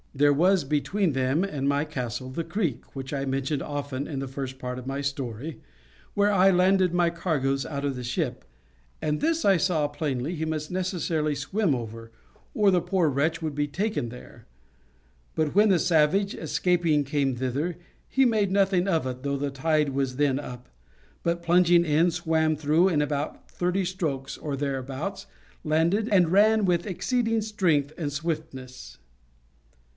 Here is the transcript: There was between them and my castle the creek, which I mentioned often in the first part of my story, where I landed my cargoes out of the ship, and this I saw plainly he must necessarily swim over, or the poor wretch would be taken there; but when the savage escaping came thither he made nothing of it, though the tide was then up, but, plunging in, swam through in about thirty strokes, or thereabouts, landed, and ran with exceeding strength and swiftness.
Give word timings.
There 0.15 0.33
was 0.33 0.63
between 0.63 1.13
them 1.13 1.43
and 1.43 1.69
my 1.69 1.85
castle 1.85 2.29
the 2.31 2.43
creek, 2.43 2.95
which 2.95 3.13
I 3.13 3.23
mentioned 3.23 3.61
often 3.61 4.07
in 4.07 4.19
the 4.19 4.27
first 4.27 4.57
part 4.57 4.79
of 4.79 4.87
my 4.87 4.99
story, 4.99 5.61
where 6.15 6.31
I 6.31 6.49
landed 6.49 6.91
my 6.91 7.11
cargoes 7.11 7.67
out 7.67 7.85
of 7.85 7.95
the 7.95 8.03
ship, 8.03 8.43
and 8.99 9.21
this 9.21 9.45
I 9.45 9.57
saw 9.57 9.87
plainly 9.87 10.33
he 10.35 10.43
must 10.43 10.71
necessarily 10.71 11.35
swim 11.35 11.75
over, 11.75 12.11
or 12.55 12.71
the 12.71 12.81
poor 12.81 13.09
wretch 13.09 13.41
would 13.41 13.53
be 13.53 13.67
taken 13.67 14.09
there; 14.09 14.47
but 15.35 15.53
when 15.53 15.69
the 15.69 15.79
savage 15.79 16.33
escaping 16.33 17.03
came 17.03 17.35
thither 17.35 17.77
he 18.09 18.25
made 18.25 18.51
nothing 18.51 18.87
of 18.87 19.05
it, 19.05 19.21
though 19.23 19.37
the 19.37 19.51
tide 19.51 19.89
was 19.89 20.15
then 20.15 20.39
up, 20.39 20.67
but, 21.23 21.43
plunging 21.43 21.85
in, 21.85 22.09
swam 22.11 22.57
through 22.57 22.89
in 22.89 23.03
about 23.03 23.49
thirty 23.49 23.85
strokes, 23.85 24.35
or 24.37 24.57
thereabouts, 24.57 25.27
landed, 25.63 26.09
and 26.09 26.31
ran 26.31 26.65
with 26.65 26.87
exceeding 26.87 27.39
strength 27.39 27.93
and 27.99 28.11
swiftness. 28.11 28.97